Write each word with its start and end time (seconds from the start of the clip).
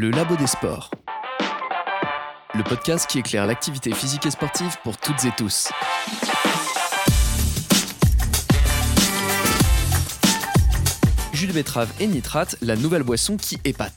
Le 0.00 0.10
Labo 0.10 0.36
des 0.36 0.46
Sports. 0.46 0.92
Le 2.54 2.62
podcast 2.62 3.10
qui 3.10 3.18
éclaire 3.18 3.46
l'activité 3.46 3.92
physique 3.92 4.26
et 4.26 4.30
sportive 4.30 4.76
pour 4.84 4.96
toutes 4.96 5.24
et 5.24 5.32
tous. 5.36 5.72
Jus 11.32 11.48
de 11.48 11.52
betterave 11.52 11.92
et 11.98 12.06
nitrate, 12.06 12.54
la 12.62 12.76
nouvelle 12.76 13.02
boisson 13.02 13.36
qui 13.36 13.58
épate. 13.64 13.92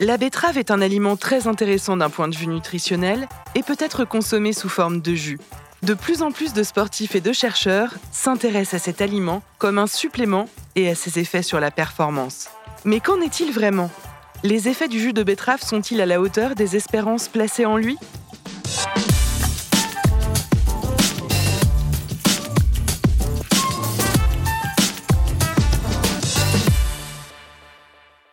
La 0.00 0.16
betterave 0.16 0.56
est 0.56 0.70
un 0.70 0.80
aliment 0.80 1.16
très 1.18 1.48
intéressant 1.48 1.98
d'un 1.98 2.08
point 2.08 2.28
de 2.28 2.34
vue 2.34 2.46
nutritionnel 2.46 3.28
et 3.54 3.62
peut 3.62 3.76
être 3.78 4.06
consommé 4.06 4.54
sous 4.54 4.70
forme 4.70 5.02
de 5.02 5.14
jus. 5.14 5.38
De 5.80 5.94
plus 5.94 6.22
en 6.22 6.32
plus 6.32 6.54
de 6.54 6.64
sportifs 6.64 7.14
et 7.14 7.20
de 7.20 7.32
chercheurs 7.32 7.94
s'intéressent 8.10 8.74
à 8.74 8.84
cet 8.84 9.00
aliment 9.00 9.44
comme 9.58 9.78
un 9.78 9.86
supplément 9.86 10.48
et 10.74 10.90
à 10.90 10.96
ses 10.96 11.20
effets 11.20 11.42
sur 11.42 11.60
la 11.60 11.70
performance. 11.70 12.48
Mais 12.84 12.98
qu'en 12.98 13.20
est-il 13.20 13.52
vraiment? 13.52 13.88
Les 14.42 14.68
effets 14.68 14.88
du 14.88 14.98
jus 14.98 15.12
de 15.12 15.22
betterave 15.22 15.62
sont-ils 15.62 16.00
à 16.00 16.06
la 16.06 16.20
hauteur 16.20 16.56
des 16.56 16.74
espérances 16.74 17.28
placées 17.28 17.64
en 17.64 17.76
lui? 17.76 17.96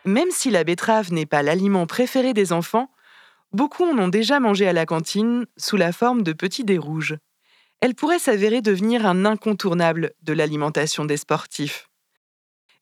Même 0.04 0.30
si 0.32 0.50
la 0.50 0.64
betterave 0.64 1.12
n'est 1.12 1.26
pas 1.26 1.42
l'aliment 1.42 1.86
préféré 1.86 2.32
des 2.32 2.52
enfants, 2.52 2.90
beaucoup 3.52 3.84
en 3.84 3.96
ont 3.98 4.08
déjà 4.08 4.40
mangé 4.40 4.66
à 4.66 4.72
la 4.72 4.84
cantine 4.84 5.46
sous 5.56 5.76
la 5.76 5.92
forme 5.92 6.24
de 6.24 6.32
petits 6.32 6.64
dés 6.64 6.78
rouges. 6.78 7.16
Elle 7.80 7.94
pourrait 7.94 8.18
s'avérer 8.18 8.62
devenir 8.62 9.06
un 9.06 9.24
incontournable 9.24 10.12
de 10.22 10.32
l'alimentation 10.32 11.04
des 11.04 11.16
sportifs. 11.16 11.88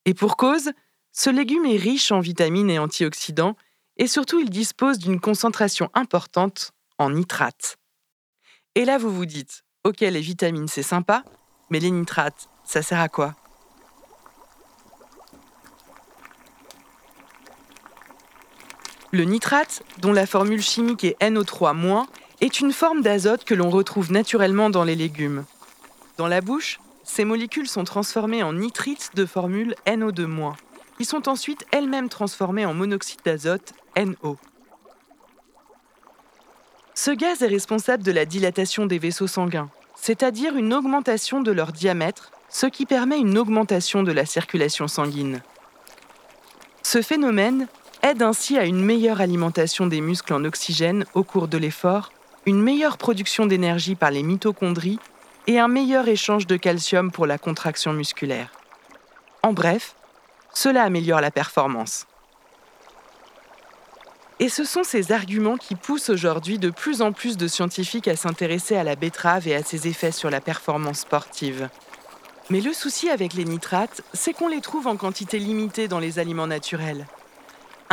Et 0.05 0.15
pour 0.15 0.37
cause, 0.37 0.71
ce 1.13 1.31
légume 1.31 1.67
est 1.67 1.77
riche 1.77 2.13
en 2.13 2.21
vitamines 2.21 2.71
et 2.71 2.79
antioxydants, 2.79 3.57
et 3.97 4.07
surtout 4.07 4.41
il 4.41 4.51
dispose 4.51 4.99
d'une 4.99 5.21
concentration 5.21 5.91
importante 5.95 6.73
en 6.99 7.11
nitrates. 7.11 7.77
Et 8.75 8.85
là 8.85 8.99
vous 8.99 9.11
vous 9.11 9.27
dites, 9.27 9.65
ok 9.85 10.01
les 10.01 10.21
vitamines 10.21 10.69
c'est 10.69 10.83
sympa, 10.83 11.25
mais 11.71 11.81
les 11.81 11.91
nitrates, 11.91 12.49
ça 12.65 12.83
sert 12.83 13.01
à 13.01 13.09
quoi? 13.09 13.35
Le 19.13 19.23
nitrate, 19.23 19.85
dont 19.99 20.13
la 20.13 20.27
formule 20.27 20.61
chimique 20.61 21.05
est 21.05 21.17
NO3-, 21.21 22.07
est 22.41 22.61
une 22.61 22.73
forme 22.73 23.03
d'azote 23.03 23.45
que 23.45 23.55
l'on 23.55 23.71
retrouve 23.71 24.13
naturellement 24.13 24.71
dans 24.71 24.85
les 24.85 24.97
légumes. 24.97 25.45
Dans 26.17 26.29
la 26.29 26.41
bouche, 26.41 26.81
ces 27.05 27.25
molécules 27.25 27.69
sont 27.69 27.85
transformées 27.85 28.43
en 28.43 28.53
nitrites 28.53 29.11
de 29.15 29.27
formule 29.27 29.75
NO2-, 29.87 30.55
qui 30.99 31.05
sont 31.05 31.29
ensuite 31.29 31.67
elles-mêmes 31.71 32.09
transformées 32.09 32.67
en 32.67 32.75
monoxyde 32.75 33.21
d'azote, 33.25 33.73
NO. 33.97 34.39
Ce 36.95 37.11
gaz 37.11 37.43
est 37.43 37.49
responsable 37.49 38.03
de 38.03 38.13
la 38.13 38.25
dilatation 38.25 38.87
des 38.87 38.99
vaisseaux 38.99 39.27
sanguins, 39.27 39.69
c'est-à-dire 39.97 40.57
une 40.57 40.73
augmentation 40.73 41.41
de 41.41 41.51
leur 41.51 41.73
diamètre, 41.73 42.31
ce 42.49 42.67
qui 42.67 42.87
permet 42.87 43.19
une 43.19 43.37
augmentation 43.37 44.03
de 44.03 44.13
la 44.13 44.25
circulation 44.27 44.87
sanguine. 44.87 45.43
Ce 46.83 47.03
phénomène 47.03 47.67
aide 48.03 48.23
ainsi 48.23 48.57
à 48.57 48.65
une 48.65 48.81
meilleure 48.81 49.21
alimentation 49.21 49.87
des 49.87 50.01
muscles 50.01 50.35
en 50.35 50.45
oxygène 50.45 51.05
au 51.15 51.25
cours 51.25 51.49
de 51.49 51.59
l'effort, 51.59 52.13
une 52.47 52.63
meilleure 52.63 52.99
production 52.99 53.47
d'énergie 53.47 53.95
par 53.95 54.11
les 54.11 54.23
mitochondries 54.23 54.99
et 55.47 55.59
un 55.59 55.69
meilleur 55.69 56.09
échange 56.09 56.47
de 56.47 56.57
calcium 56.57 57.11
pour 57.11 57.27
la 57.27 57.39
contraction 57.39 57.93
musculaire. 57.93 58.51
En 59.43 59.53
bref, 59.53 59.95
cela 60.53 60.83
améliore 60.83 61.21
la 61.21 61.31
performance. 61.31 62.07
Et 64.41 64.49
ce 64.49 64.65
sont 64.65 64.83
ces 64.83 65.13
arguments 65.13 65.57
qui 65.57 65.75
poussent 65.75 66.11
aujourd'hui 66.11 66.59
de 66.59 66.71
plus 66.71 67.03
en 67.03 67.13
plus 67.13 67.37
de 67.37 67.47
scientifiques 67.47 68.09
à 68.09 68.17
s'intéresser 68.17 68.77
à 68.77 68.85
la 68.85 68.97
betterave 68.97 69.47
et 69.47 69.55
à 69.55 69.63
ses 69.63 69.87
effets 69.87 70.13
sur 70.13 70.29
la 70.29 70.41
performance 70.41 71.01
sportive. 71.01 71.69
Mais 72.51 72.61
le 72.61 72.73
souci 72.73 73.09
avec 73.09 73.33
les 73.35 73.45
nitrates, 73.45 74.03
c'est 74.13 74.33
qu'on 74.33 74.49
les 74.49 74.61
trouve 74.61 74.87
en 74.87 74.97
quantité 74.97 75.39
limitée 75.39 75.89
dans 75.89 76.01
les 76.01 76.19
aliments 76.19 76.47
naturels. 76.47 77.07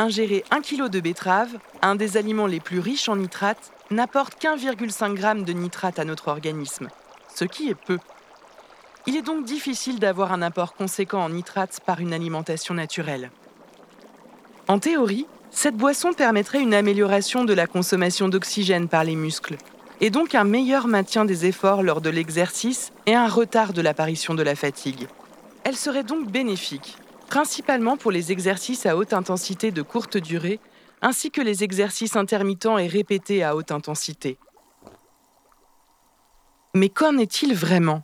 Ingérer 0.01 0.43
1 0.49 0.61
kg 0.61 0.89
de 0.89 0.99
betterave, 0.99 1.59
un 1.83 1.93
des 1.93 2.17
aliments 2.17 2.47
les 2.47 2.59
plus 2.59 2.79
riches 2.79 3.07
en 3.07 3.17
nitrates, 3.17 3.71
n'apporte 3.91 4.33
qu'1,5 4.41 5.15
g 5.15 5.43
de 5.43 5.53
nitrate 5.53 5.99
à 5.99 6.05
notre 6.05 6.29
organisme, 6.29 6.87
ce 7.35 7.45
qui 7.45 7.69
est 7.69 7.75
peu. 7.75 7.99
Il 9.05 9.15
est 9.15 9.21
donc 9.21 9.45
difficile 9.45 9.99
d'avoir 9.99 10.31
un 10.31 10.41
apport 10.41 10.73
conséquent 10.73 11.21
en 11.23 11.29
nitrates 11.29 11.81
par 11.85 11.99
une 11.99 12.13
alimentation 12.13 12.73
naturelle. 12.73 13.29
En 14.67 14.79
théorie, 14.79 15.27
cette 15.51 15.77
boisson 15.77 16.13
permettrait 16.13 16.61
une 16.61 16.73
amélioration 16.73 17.45
de 17.45 17.53
la 17.53 17.67
consommation 17.67 18.27
d'oxygène 18.27 18.87
par 18.87 19.03
les 19.03 19.15
muscles, 19.15 19.57
et 19.99 20.09
donc 20.09 20.33
un 20.33 20.45
meilleur 20.45 20.87
maintien 20.87 21.25
des 21.25 21.45
efforts 21.45 21.83
lors 21.83 22.01
de 22.01 22.09
l'exercice 22.09 22.91
et 23.05 23.13
un 23.13 23.27
retard 23.27 23.71
de 23.71 23.83
l'apparition 23.83 24.33
de 24.33 24.41
la 24.41 24.55
fatigue. 24.55 25.07
Elle 25.63 25.77
serait 25.77 26.03
donc 26.03 26.31
bénéfique, 26.31 26.97
principalement 27.31 27.95
pour 27.95 28.11
les 28.11 28.33
exercices 28.33 28.85
à 28.85 28.97
haute 28.97 29.13
intensité 29.13 29.71
de 29.71 29.81
courte 29.81 30.17
durée, 30.17 30.59
ainsi 31.01 31.31
que 31.31 31.39
les 31.39 31.63
exercices 31.63 32.17
intermittents 32.17 32.77
et 32.77 32.87
répétés 32.87 33.41
à 33.41 33.55
haute 33.55 33.71
intensité. 33.71 34.37
Mais 36.75 36.89
qu'en 36.89 37.17
est-il 37.17 37.55
vraiment? 37.55 38.03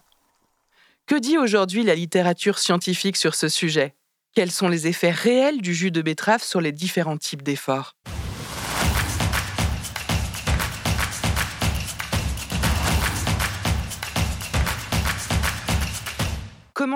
Que 1.08 1.16
dit 1.16 1.38
aujourd'hui 1.38 1.84
la 1.84 1.96
littérature 1.96 2.58
scientifique 2.58 3.18
sur 3.18 3.36
ce 3.36 3.50
sujet? 3.50 3.96
Quels 4.34 4.50
sont 4.50 4.70
les 4.70 4.88
effets 4.88 5.12
réels 5.12 5.62
du 5.62 5.74
jus 5.74 5.92
de 5.92 6.02
betterave 6.02 6.42
sur 6.42 6.62
les 6.62 6.72
différents 6.72 7.18
types 7.18 7.44
d'efforts? 7.44 7.98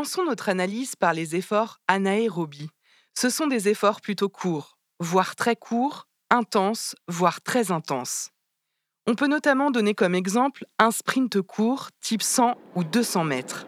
Commençons 0.01 0.25
notre 0.25 0.49
analyse 0.49 0.95
par 0.95 1.13
les 1.13 1.35
efforts 1.35 1.77
anaérobies. 1.87 2.71
Ce 3.15 3.29
sont 3.29 3.45
des 3.45 3.69
efforts 3.69 4.01
plutôt 4.01 4.29
courts, 4.29 4.79
voire 4.99 5.35
très 5.35 5.55
courts, 5.55 6.07
intenses, 6.31 6.95
voire 7.07 7.39
très 7.39 7.71
intenses. 7.71 8.31
On 9.05 9.13
peut 9.13 9.27
notamment 9.27 9.69
donner 9.69 9.93
comme 9.93 10.15
exemple 10.15 10.65
un 10.79 10.89
sprint 10.89 11.39
court 11.43 11.89
type 12.01 12.23
100 12.23 12.55
ou 12.73 12.83
200 12.83 13.25
mètres. 13.25 13.67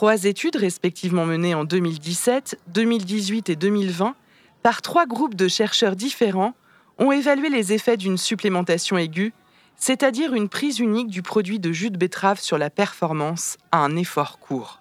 Trois 0.00 0.24
études 0.24 0.56
respectivement 0.56 1.26
menées 1.26 1.54
en 1.54 1.64
2017, 1.64 2.58
2018 2.68 3.50
et 3.50 3.56
2020 3.56 4.14
par 4.62 4.80
trois 4.80 5.04
groupes 5.04 5.34
de 5.34 5.46
chercheurs 5.46 5.94
différents 5.94 6.54
ont 6.96 7.12
évalué 7.12 7.50
les 7.50 7.74
effets 7.74 7.98
d'une 7.98 8.16
supplémentation 8.16 8.96
aiguë, 8.96 9.34
c'est-à-dire 9.76 10.32
une 10.32 10.48
prise 10.48 10.78
unique 10.78 11.08
du 11.08 11.20
produit 11.20 11.58
de 11.58 11.70
jus 11.70 11.90
de 11.90 11.98
betterave 11.98 12.40
sur 12.40 12.56
la 12.56 12.70
performance 12.70 13.58
à 13.72 13.80
un 13.80 13.94
effort 13.94 14.38
court. 14.38 14.80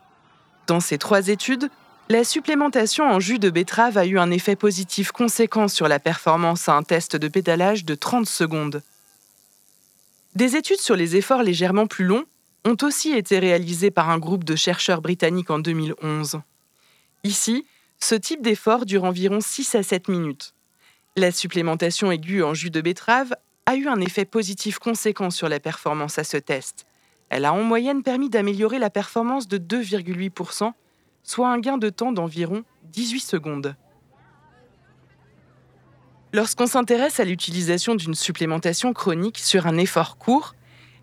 Dans 0.67 0.79
ces 0.79 0.97
trois 0.97 1.27
études, 1.27 1.69
la 2.07 2.23
supplémentation 2.23 3.03
en 3.03 3.19
jus 3.19 3.39
de 3.39 3.49
betterave 3.49 3.97
a 3.97 4.05
eu 4.05 4.19
un 4.19 4.31
effet 4.31 4.55
positif 4.55 5.11
conséquent 5.11 5.67
sur 5.67 5.89
la 5.89 5.99
performance 5.99 6.69
à 6.69 6.75
un 6.75 6.83
test 6.83 7.17
de 7.17 7.27
pédalage 7.27 7.83
de 7.83 7.93
30 7.93 8.25
secondes. 8.25 8.81
Des 10.35 10.55
études 10.55 10.79
sur 10.79 10.95
les 10.95 11.17
efforts 11.17 11.43
légèrement 11.43 11.87
plus 11.87 12.05
longs 12.05 12.23
ont 12.65 12.77
aussi 12.83 13.11
été 13.11 13.39
réalisés 13.39 13.91
par 13.91 14.09
un 14.09 14.17
groupe 14.17 14.43
de 14.43 14.55
chercheurs 14.55 15.01
britanniques 15.01 15.49
en 15.49 15.59
2011. 15.59 16.41
Ici, 17.23 17.65
ce 17.99 18.15
type 18.15 18.41
d'effort 18.41 18.85
dure 18.85 19.03
environ 19.03 19.39
6 19.41 19.75
à 19.75 19.83
7 19.83 20.07
minutes. 20.07 20.53
La 21.15 21.31
supplémentation 21.31 22.11
aiguë 22.11 22.43
en 22.43 22.53
jus 22.53 22.69
de 22.69 22.81
betterave 22.81 23.33
a 23.65 23.75
eu 23.75 23.87
un 23.87 23.99
effet 23.99 24.25
positif 24.25 24.79
conséquent 24.79 25.29
sur 25.29 25.49
la 25.49 25.59
performance 25.59 26.17
à 26.17 26.23
ce 26.23 26.37
test. 26.37 26.85
Elle 27.29 27.45
a 27.45 27.53
en 27.53 27.63
moyenne 27.63 28.03
permis 28.03 28.29
d'améliorer 28.29 28.79
la 28.79 28.89
performance 28.89 29.47
de 29.47 29.57
2,8%, 29.57 30.71
soit 31.23 31.49
un 31.49 31.59
gain 31.59 31.77
de 31.77 31.89
temps 31.89 32.11
d'environ 32.11 32.63
18 32.85 33.19
secondes. 33.19 33.75
Lorsqu'on 36.31 36.67
s'intéresse 36.67 37.19
à 37.19 37.25
l'utilisation 37.25 37.95
d'une 37.95 38.15
supplémentation 38.15 38.93
chronique 38.93 39.39
sur 39.39 39.67
un 39.67 39.77
effort 39.77 40.17
court, 40.17 40.53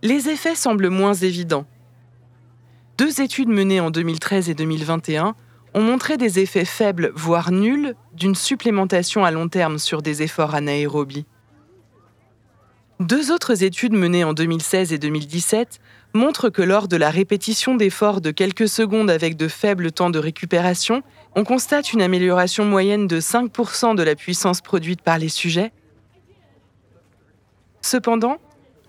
les 0.03 0.29
effets 0.29 0.55
semblent 0.55 0.91
moins 0.91 1.15
évidents. 1.15 1.67
Deux 2.99 3.21
études 3.21 3.49
menées 3.49 3.81
en 3.81 3.91
2013 3.91 4.49
et 4.49 4.55
2021 4.55 5.35
ont 5.75 5.83
montré 5.83 6.17
des 6.17 6.39
effets 6.39 6.65
faibles, 6.65 7.13
voire 7.15 7.53
nuls, 7.53 7.95
d'une 8.15 8.35
supplémentation 8.35 9.25
à 9.25 9.31
long 9.31 9.49
terme 9.49 9.79
sur 9.79 10.01
des 10.01 10.23
efforts 10.23 10.55
anaérobies. 10.55 11.27
Deux 12.99 13.31
autres 13.31 13.63
études 13.63 13.93
menées 13.93 14.25
en 14.25 14.33
2016 14.33 14.95
et 14.95 14.99
2017 14.99 15.81
montrent 16.15 16.49
que 16.49 16.63
lors 16.63 16.89
de 16.89 16.97
la 16.97 17.11
répétition 17.11 17.75
d'efforts 17.75 18.23
de 18.23 18.31
quelques 18.31 18.69
secondes 18.69 19.11
avec 19.11 19.37
de 19.37 19.49
faibles 19.49 19.93
temps 19.93 20.09
de 20.09 20.19
récupération, 20.19 21.03
on 21.35 21.45
constate 21.45 21.93
une 21.93 22.01
amélioration 22.01 22.65
moyenne 22.65 23.07
de 23.07 23.21
5% 23.21 23.95
de 23.97 24.03
la 24.03 24.15
puissance 24.15 24.63
produite 24.63 25.03
par 25.03 25.19
les 25.19 25.29
sujets. 25.29 25.73
Cependant, 27.83 28.39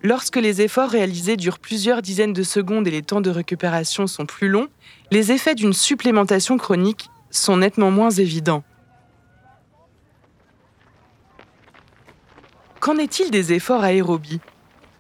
lorsque 0.03 0.37
les 0.37 0.61
efforts 0.61 0.89
réalisés 0.89 1.37
durent 1.37 1.59
plusieurs 1.59 2.01
dizaines 2.01 2.33
de 2.33 2.43
secondes 2.43 2.87
et 2.87 2.91
les 2.91 3.01
temps 3.01 3.21
de 3.21 3.29
récupération 3.29 4.07
sont 4.07 4.25
plus 4.25 4.47
longs, 4.47 4.67
les 5.11 5.31
effets 5.31 5.55
d'une 5.55 5.73
supplémentation 5.73 6.57
chronique 6.57 7.09
sont 7.31 7.57
nettement 7.57 7.91
moins 7.91 8.11
évidents. 8.11 8.63
Qu'en 12.79 12.97
est-il 12.97 13.31
des 13.31 13.53
efforts 13.53 13.83
aérobies? 13.83 14.39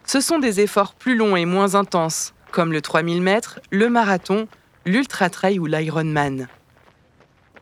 Ce 0.05 0.19
sont 0.19 0.39
des 0.39 0.61
efforts 0.61 0.93
plus 0.93 1.15
longs 1.15 1.35
et 1.35 1.45
moins 1.45 1.75
intenses, 1.75 2.33
comme 2.51 2.71
le 2.71 2.81
3000 2.81 3.21
mètres, 3.21 3.59
le 3.71 3.89
marathon, 3.89 4.47
l'ultra-trail 4.85 5.59
ou 5.59 5.65
l'Ironman. 5.65 6.47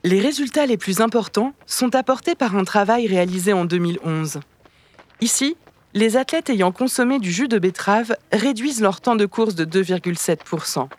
Les 0.04 0.20
résultats 0.20 0.68
les 0.68 0.78
plus 0.78 1.02
importants 1.02 1.54
sont 1.66 1.96
apportés 1.96 2.36
par 2.36 2.56
un 2.56 2.64
travail 2.64 3.08
réalisé 3.08 3.54
en 3.54 3.66
2011. 3.66 4.40
Ici, 5.22 5.58
les 5.96 6.18
athlètes 6.18 6.50
ayant 6.50 6.74
consommé 6.74 7.20
du 7.20 7.32
jus 7.32 7.48
de 7.48 7.58
betterave 7.58 8.18
réduisent 8.34 8.82
leur 8.82 9.00
temps 9.00 9.16
de 9.16 9.26
course 9.26 9.56
de 9.56 9.64
2,7%. 9.64 10.90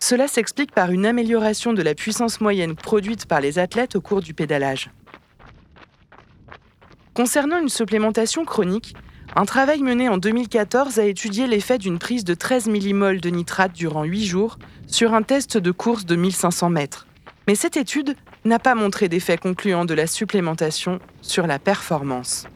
Cela 0.00 0.28
s'explique 0.28 0.70
par 0.70 0.90
une 0.90 1.06
amélioration 1.06 1.72
de 1.72 1.80
la 1.80 1.94
puissance 1.94 2.42
moyenne 2.42 2.76
produite 2.76 3.24
par 3.24 3.40
les 3.40 3.58
athlètes 3.58 3.96
au 3.96 4.02
cours 4.02 4.20
du 4.20 4.34
pédalage. 4.34 4.90
Concernant 7.14 7.58
une 7.58 7.70
supplémentation 7.70 8.44
chronique, 8.44 8.94
un 9.34 9.46
travail 9.46 9.82
mené 9.82 10.10
en 10.10 10.18
2014 10.18 10.98
a 10.98 11.04
étudié 11.04 11.46
l'effet 11.46 11.78
d'une 11.78 11.98
prise 11.98 12.24
de 12.24 12.34
13 12.34 12.68
millimoles 12.68 13.22
de 13.22 13.30
nitrate 13.30 13.72
durant 13.72 14.04
8 14.04 14.26
jours 14.26 14.58
sur 14.86 15.14
un 15.14 15.22
test 15.22 15.56
de 15.56 15.70
course 15.70 16.04
de 16.04 16.16
1500 16.16 16.68
mètres. 16.68 17.06
Mais 17.46 17.54
cette 17.54 17.78
étude 17.78 18.14
n'a 18.44 18.58
pas 18.58 18.74
montré 18.74 19.08
d'effet 19.08 19.38
concluant 19.38 19.86
de 19.86 19.94
la 19.94 20.06
supplémentation 20.06 21.00
sur 21.22 21.46
la 21.46 21.58
performance. 21.58 22.46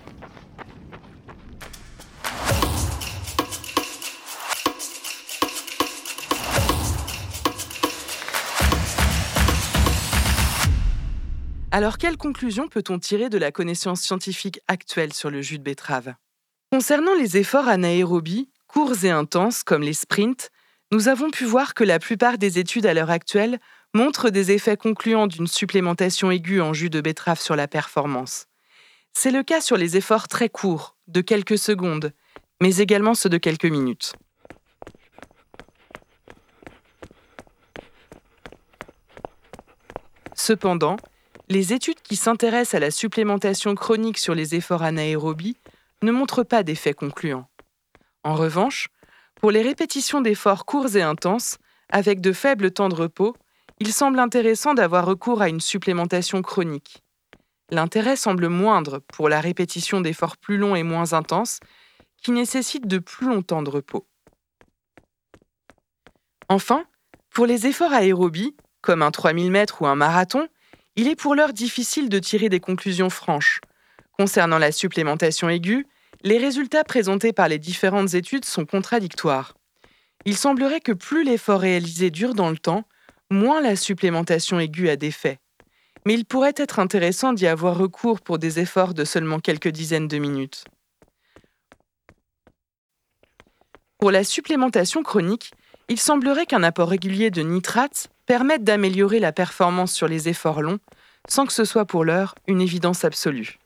Alors, 11.74 11.96
quelle 11.96 12.18
conclusion 12.18 12.68
peut-on 12.68 12.98
tirer 12.98 13.30
de 13.30 13.38
la 13.38 13.50
connaissance 13.50 14.02
scientifique 14.02 14.60
actuelle 14.68 15.14
sur 15.14 15.30
le 15.30 15.40
jus 15.40 15.58
de 15.58 15.62
betterave? 15.62 16.12
Concernant 16.70 17.14
les 17.14 17.38
efforts 17.38 17.66
anaérobies, 17.66 18.50
courts 18.66 19.04
et 19.04 19.10
intenses 19.10 19.62
comme 19.62 19.80
les 19.80 19.94
sprints, 19.94 20.50
nous 20.90 21.08
avons 21.08 21.30
pu 21.30 21.46
voir 21.46 21.72
que 21.72 21.82
la 21.82 21.98
plupart 21.98 22.36
des 22.36 22.58
études 22.58 22.84
à 22.84 22.92
l'heure 22.92 23.08
actuelle 23.08 23.58
montrent 23.94 24.28
des 24.28 24.50
effets 24.50 24.76
concluants 24.76 25.26
d'une 25.26 25.46
supplémentation 25.46 26.30
aiguë 26.30 26.60
en 26.60 26.74
jus 26.74 26.90
de 26.90 27.00
betterave 27.00 27.40
sur 27.40 27.56
la 27.56 27.66
performance. 27.66 28.48
C'est 29.14 29.30
le 29.30 29.42
cas 29.42 29.62
sur 29.62 29.78
les 29.78 29.96
efforts 29.96 30.28
très 30.28 30.50
courts, 30.50 30.98
de 31.06 31.22
quelques 31.22 31.56
secondes, 31.56 32.12
mais 32.60 32.76
également 32.76 33.14
ceux 33.14 33.30
de 33.30 33.38
quelques 33.38 33.64
minutes. 33.64 34.12
Cependant, 40.34 40.98
les 41.48 41.72
études 41.72 42.00
qui 42.02 42.16
s'intéressent 42.16 42.74
à 42.74 42.80
la 42.80 42.90
supplémentation 42.90 43.74
chronique 43.74 44.18
sur 44.18 44.34
les 44.34 44.54
efforts 44.54 44.82
anaérobies 44.82 45.56
ne 46.02 46.12
montrent 46.12 46.44
pas 46.44 46.62
d'effets 46.62 46.94
concluants. 46.94 47.48
En 48.24 48.34
revanche, 48.34 48.88
pour 49.34 49.50
les 49.50 49.62
répétitions 49.62 50.20
d'efforts 50.20 50.64
courts 50.64 50.96
et 50.96 51.02
intenses, 51.02 51.58
avec 51.88 52.20
de 52.20 52.32
faibles 52.32 52.70
temps 52.70 52.88
de 52.88 52.94
repos, 52.94 53.34
il 53.80 53.92
semble 53.92 54.18
intéressant 54.18 54.74
d'avoir 54.74 55.04
recours 55.04 55.42
à 55.42 55.48
une 55.48 55.60
supplémentation 55.60 56.42
chronique. 56.42 57.02
L'intérêt 57.70 58.16
semble 58.16 58.48
moindre 58.48 58.98
pour 58.98 59.28
la 59.28 59.40
répétition 59.40 60.00
d'efforts 60.00 60.36
plus 60.36 60.58
longs 60.58 60.76
et 60.76 60.82
moins 60.82 61.12
intenses, 61.14 61.58
qui 62.22 62.30
nécessitent 62.30 62.86
de 62.86 62.98
plus 62.98 63.26
longtemps 63.26 63.62
de 63.62 63.70
repos. 63.70 64.06
Enfin, 66.48 66.84
pour 67.30 67.46
les 67.46 67.66
efforts 67.66 67.92
aérobies, 67.92 68.54
comme 68.80 69.02
un 69.02 69.10
3000 69.10 69.50
mètres 69.50 69.82
ou 69.82 69.86
un 69.86 69.96
marathon, 69.96 70.46
il 70.96 71.08
est 71.08 71.16
pour 71.16 71.34
l'heure 71.34 71.52
difficile 71.52 72.08
de 72.08 72.18
tirer 72.18 72.48
des 72.48 72.60
conclusions 72.60 73.10
franches. 73.10 73.60
Concernant 74.12 74.58
la 74.58 74.72
supplémentation 74.72 75.48
aiguë, 75.48 75.86
les 76.22 76.38
résultats 76.38 76.84
présentés 76.84 77.32
par 77.32 77.48
les 77.48 77.58
différentes 77.58 78.14
études 78.14 78.44
sont 78.44 78.66
contradictoires. 78.66 79.54
Il 80.24 80.36
semblerait 80.36 80.80
que 80.80 80.92
plus 80.92 81.24
l'effort 81.24 81.60
réalisé 81.60 82.10
dure 82.10 82.34
dans 82.34 82.50
le 82.50 82.58
temps, 82.58 82.84
moins 83.30 83.60
la 83.60 83.74
supplémentation 83.74 84.60
aiguë 84.60 84.90
a 84.90 84.96
d'effet. 84.96 85.38
Mais 86.04 86.14
il 86.14 86.24
pourrait 86.24 86.54
être 86.56 86.78
intéressant 86.78 87.32
d'y 87.32 87.46
avoir 87.46 87.76
recours 87.76 88.20
pour 88.20 88.38
des 88.38 88.60
efforts 88.60 88.94
de 88.94 89.04
seulement 89.04 89.40
quelques 89.40 89.68
dizaines 89.68 90.08
de 90.08 90.18
minutes. 90.18 90.64
Pour 93.98 94.10
la 94.10 94.24
supplémentation 94.24 95.02
chronique, 95.02 95.52
il 95.88 95.98
semblerait 95.98 96.46
qu'un 96.46 96.62
apport 96.62 96.88
régulier 96.88 97.30
de 97.30 97.42
nitrate 97.42 98.08
permette 98.26 98.64
d'améliorer 98.64 99.20
la 99.20 99.32
performance 99.32 99.92
sur 99.92 100.08
les 100.08 100.28
efforts 100.28 100.62
longs, 100.62 100.78
sans 101.28 101.46
que 101.46 101.52
ce 101.52 101.64
soit 101.64 101.84
pour 101.84 102.04
l'heure 102.04 102.34
une 102.46 102.60
évidence 102.60 103.04
absolue. 103.04 103.58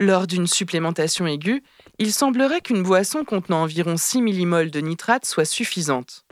Lors 0.00 0.26
d'une 0.26 0.46
supplémentation 0.46 1.26
aiguë, 1.26 1.62
il 1.98 2.12
semblerait 2.12 2.60
qu'une 2.60 2.82
boisson 2.82 3.24
contenant 3.24 3.62
environ 3.62 3.96
6 3.96 4.22
millimoles 4.22 4.70
de 4.70 4.80
nitrate 4.80 5.24
soit 5.24 5.44
suffisante. 5.44 6.24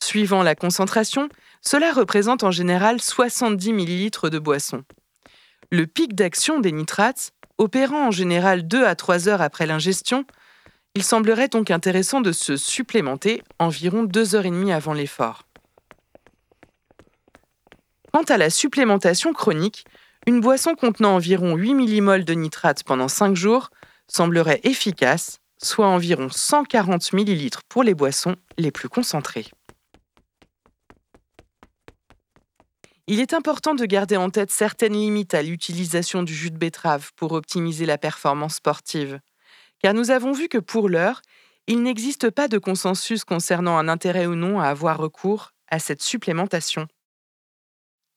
Suivant 0.00 0.42
la 0.42 0.54
concentration, 0.54 1.28
cela 1.60 1.92
représente 1.92 2.44
en 2.44 2.52
général 2.52 3.00
70 3.00 3.72
ml 3.72 4.30
de 4.30 4.38
boisson. 4.38 4.84
Le 5.72 5.86
pic 5.86 6.14
d'action 6.14 6.60
des 6.60 6.70
nitrates, 6.70 7.32
opérant 7.58 8.06
en 8.06 8.10
général 8.12 8.66
2 8.66 8.84
à 8.84 8.94
3 8.94 9.28
heures 9.28 9.42
après 9.42 9.66
l'ingestion, 9.66 10.24
il 10.94 11.02
semblerait 11.02 11.48
donc 11.48 11.70
intéressant 11.70 12.20
de 12.20 12.32
se 12.32 12.56
supplémenter 12.56 13.42
environ 13.58 14.04
2 14.04 14.36
heures 14.36 14.46
et 14.46 14.50
demie 14.50 14.72
avant 14.72 14.94
l'effort. 14.94 15.47
Quant 18.12 18.22
à 18.22 18.38
la 18.38 18.50
supplémentation 18.50 19.32
chronique, 19.32 19.84
une 20.26 20.40
boisson 20.40 20.74
contenant 20.74 21.14
environ 21.14 21.56
8 21.56 21.74
millimoles 21.74 22.24
de 22.24 22.34
nitrate 22.34 22.82
pendant 22.82 23.08
5 23.08 23.36
jours 23.36 23.70
semblerait 24.08 24.60
efficace, 24.64 25.40
soit 25.62 25.86
environ 25.86 26.28
140 26.30 27.12
ml 27.12 27.50
pour 27.68 27.82
les 27.82 27.94
boissons 27.94 28.36
les 28.56 28.70
plus 28.70 28.88
concentrées. 28.88 29.46
Il 33.06 33.20
est 33.20 33.32
important 33.32 33.74
de 33.74 33.86
garder 33.86 34.18
en 34.18 34.28
tête 34.28 34.50
certaines 34.50 34.92
limites 34.92 35.32
à 35.32 35.42
l'utilisation 35.42 36.22
du 36.22 36.34
jus 36.34 36.50
de 36.50 36.58
betterave 36.58 37.10
pour 37.16 37.32
optimiser 37.32 37.86
la 37.86 37.96
performance 37.96 38.56
sportive, 38.56 39.20
car 39.82 39.94
nous 39.94 40.10
avons 40.10 40.32
vu 40.32 40.48
que 40.48 40.58
pour 40.58 40.90
l'heure, 40.90 41.22
il 41.66 41.82
n'existe 41.82 42.30
pas 42.30 42.48
de 42.48 42.58
consensus 42.58 43.24
concernant 43.24 43.78
un 43.78 43.88
intérêt 43.88 44.26
ou 44.26 44.34
non 44.34 44.60
à 44.60 44.66
avoir 44.66 44.98
recours 44.98 45.52
à 45.70 45.78
cette 45.78 46.02
supplémentation. 46.02 46.86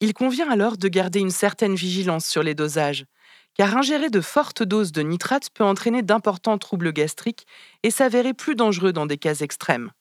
Il 0.01 0.15
convient 0.15 0.49
alors 0.49 0.77
de 0.77 0.87
garder 0.87 1.19
une 1.19 1.29
certaine 1.29 1.75
vigilance 1.75 2.25
sur 2.25 2.41
les 2.41 2.55
dosages, 2.55 3.05
car 3.53 3.77
ingérer 3.77 4.09
de 4.09 4.19
fortes 4.19 4.63
doses 4.63 4.91
de 4.91 5.03
nitrate 5.03 5.51
peut 5.51 5.63
entraîner 5.63 6.01
d'importants 6.01 6.57
troubles 6.57 6.91
gastriques 6.91 7.45
et 7.83 7.91
s'avérer 7.91 8.33
plus 8.33 8.55
dangereux 8.55 8.93
dans 8.93 9.05
des 9.05 9.19
cas 9.19 9.35
extrêmes. 9.35 9.91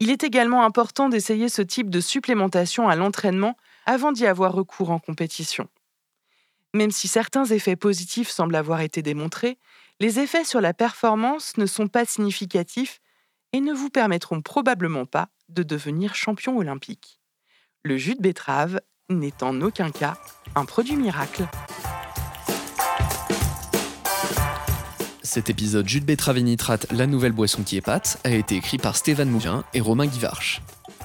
Il 0.00 0.10
est 0.10 0.24
également 0.24 0.64
important 0.64 1.10
d'essayer 1.10 1.50
ce 1.50 1.60
type 1.60 1.90
de 1.90 2.00
supplémentation 2.00 2.88
à 2.88 2.96
l'entraînement 2.96 3.56
avant 3.84 4.12
d'y 4.12 4.26
avoir 4.26 4.54
recours 4.54 4.90
en 4.90 4.98
compétition. 4.98 5.68
Même 6.72 6.90
si 6.90 7.06
certains 7.06 7.44
effets 7.44 7.76
positifs 7.76 8.30
semblent 8.30 8.56
avoir 8.56 8.80
été 8.80 9.02
démontrés, 9.02 9.58
les 10.00 10.20
effets 10.20 10.44
sur 10.44 10.62
la 10.62 10.72
performance 10.72 11.58
ne 11.58 11.66
sont 11.66 11.86
pas 11.86 12.06
significatifs 12.06 13.00
et 13.52 13.60
ne 13.60 13.74
vous 13.74 13.90
permettront 13.90 14.40
probablement 14.40 15.04
pas 15.04 15.28
de 15.50 15.62
devenir 15.62 16.14
champion 16.14 16.56
olympique. 16.56 17.20
Le 17.84 17.98
jus 17.98 18.14
de 18.14 18.22
betterave 18.22 18.80
n'est 19.10 19.42
en 19.42 19.60
aucun 19.60 19.90
cas 19.90 20.14
un 20.54 20.64
produit 20.64 20.96
miracle. 20.96 21.46
Cet 25.22 25.48
épisode 25.48 25.88
Jus 25.88 26.00
de 26.00 26.96
la 26.96 27.06
nouvelle 27.06 27.32
boisson 27.32 27.62
qui 27.62 27.76
épate, 27.76 28.20
a 28.24 28.30
été 28.30 28.56
écrit 28.56 28.78
par 28.78 28.96
Stéphane 28.96 29.30
Mouvin 29.30 29.64
et 29.72 29.80
Romain 29.80 30.06
Guivarch. 30.06 30.60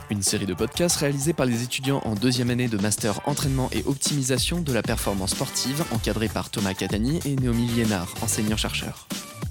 Une 0.09 0.21
série 0.21 0.45
de 0.45 0.53
podcasts 0.53 0.97
réalisés 0.97 1.33
par 1.33 1.45
les 1.45 1.63
étudiants 1.63 2.01
en 2.05 2.15
deuxième 2.15 2.49
année 2.49 2.67
de 2.67 2.77
master 2.77 3.21
entraînement 3.25 3.69
et 3.71 3.83
optimisation 3.85 4.61
de 4.61 4.73
la 4.73 4.81
performance 4.81 5.31
sportive, 5.31 5.83
encadrés 5.91 6.29
par 6.29 6.49
Thomas 6.49 6.73
Catani 6.73 7.19
et 7.25 7.35
Naomi 7.35 7.67
Liénard, 7.67 8.13
enseignants-chercheurs. 8.21 9.07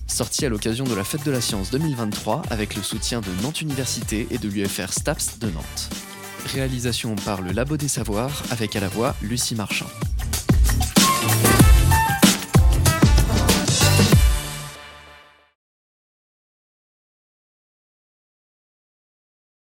Sorti 0.06 0.46
à 0.46 0.48
l'occasion 0.48 0.84
de 0.84 0.94
la 0.94 1.04
Fête 1.04 1.24
de 1.24 1.30
la 1.30 1.40
Science 1.40 1.70
2023 1.70 2.42
avec 2.50 2.74
le 2.74 2.82
soutien 2.82 3.20
de 3.20 3.42
Nantes 3.42 3.60
Université 3.60 4.26
et 4.30 4.38
de 4.38 4.48
l'UFR 4.48 4.92
STAPS 4.92 5.38
de 5.38 5.50
Nantes. 5.50 5.90
Réalisation 6.46 7.16
par 7.16 7.42
le 7.42 7.52
Labo 7.52 7.76
des 7.76 7.88
Savoirs 7.88 8.42
avec 8.50 8.76
à 8.76 8.80
la 8.80 8.88
voix 8.88 9.14
Lucie 9.22 9.54
Marchand. 9.54 9.86